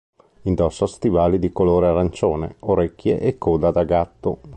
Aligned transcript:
Indossa 0.45 0.87
stivali 0.87 1.37
di 1.37 1.51
colore 1.51 1.85
arancione, 1.85 2.55
orecchie 2.61 3.19
e 3.19 3.37
coda 3.37 3.69
da 3.69 3.83
gatto. 3.83 4.39